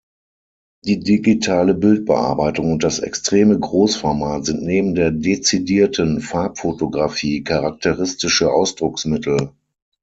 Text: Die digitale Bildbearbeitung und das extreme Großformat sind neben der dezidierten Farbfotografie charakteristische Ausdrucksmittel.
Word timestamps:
Die 0.83 0.99
digitale 0.99 1.75
Bildbearbeitung 1.75 2.71
und 2.73 2.83
das 2.83 2.97
extreme 2.97 3.59
Großformat 3.59 4.43
sind 4.45 4.63
neben 4.63 4.95
der 4.95 5.11
dezidierten 5.11 6.21
Farbfotografie 6.21 7.43
charakteristische 7.43 8.51
Ausdrucksmittel. 8.51 9.51